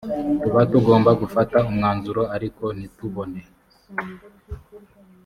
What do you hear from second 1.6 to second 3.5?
umwanzuro ariko ntitubone